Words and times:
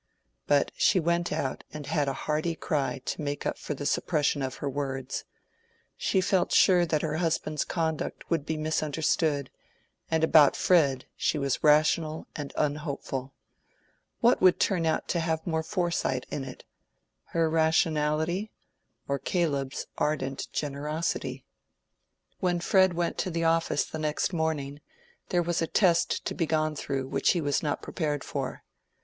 But 0.47 0.71
she 0.75 0.99
went 0.99 1.31
out 1.31 1.63
and 1.71 1.85
had 1.85 2.07
a 2.07 2.13
hearty 2.25 2.55
cry 2.55 3.03
to 3.05 3.21
make 3.21 3.45
up 3.45 3.59
for 3.59 3.75
the 3.75 3.85
suppression 3.85 4.41
of 4.41 4.55
her 4.55 4.67
words. 4.67 5.25
She 5.95 6.21
felt 6.21 6.51
sure 6.51 6.87
that 6.87 7.03
her 7.03 7.17
husband's 7.17 7.63
conduct 7.63 8.27
would 8.27 8.43
be 8.43 8.57
misunderstood, 8.57 9.51
and 10.09 10.23
about 10.23 10.55
Fred 10.55 11.05
she 11.15 11.37
was 11.37 11.63
rational 11.63 12.25
and 12.35 12.51
unhopeful. 12.57 13.35
Which 14.21 14.39
would 14.41 14.59
turn 14.59 14.87
out 14.87 15.07
to 15.09 15.19
have 15.19 15.43
the 15.43 15.51
more 15.51 15.61
foresight 15.61 16.25
in 16.31 16.43
it—her 16.45 17.47
rationality 17.47 18.51
or 19.07 19.19
Caleb's 19.19 19.85
ardent 19.99 20.47
generosity? 20.51 21.45
When 22.39 22.59
Fred 22.59 22.95
went 22.95 23.19
to 23.19 23.29
the 23.29 23.43
office 23.43 23.85
the 23.85 23.99
next 23.99 24.33
morning, 24.33 24.81
there 25.29 25.43
was 25.43 25.61
a 25.61 25.67
test 25.67 26.25
to 26.25 26.33
be 26.33 26.47
gone 26.47 26.75
through 26.75 27.07
which 27.07 27.33
he 27.33 27.39
was 27.41 27.61
not 27.61 27.83
prepared 27.83 28.23
for. 28.23 28.63